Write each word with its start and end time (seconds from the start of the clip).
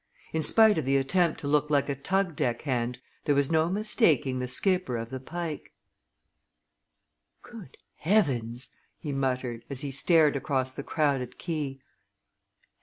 In 0.33 0.41
spite 0.41 0.79
of 0.79 0.85
the 0.85 0.97
attempt 0.97 1.39
to 1.41 1.47
look 1.47 1.69
like 1.69 1.87
a 1.87 1.93
tug 1.93 2.35
deck 2.35 2.63
hand 2.63 2.97
there 3.25 3.35
was 3.35 3.51
no 3.51 3.69
mistaking 3.69 4.39
the 4.39 4.47
skipper 4.47 4.97
of 4.97 5.11
the 5.11 5.19
Pike. 5.19 5.73
"Good 7.43 7.77
heavens!" 7.97 8.75
he 8.97 9.11
muttered, 9.11 9.63
as 9.69 9.81
he 9.81 9.91
stared 9.91 10.35
across 10.35 10.71
the 10.71 10.81
crowded 10.81 11.37
quay. 11.37 11.81